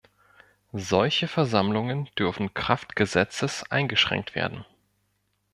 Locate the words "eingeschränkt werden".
3.69-4.65